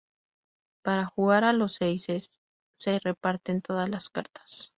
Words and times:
Para 0.83 1.05
jugar 1.05 1.43
a 1.43 1.53
los 1.53 1.73
seises 1.75 2.31
se 2.79 2.97
reparten 2.97 3.61
todas 3.61 3.87
las 3.87 4.09
cartas. 4.09 4.69